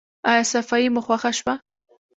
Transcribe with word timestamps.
ایا 0.29 0.43
صفايي 0.51 0.87
مو 0.93 1.01
خوښه 1.05 1.31
شوه؟ 1.37 1.53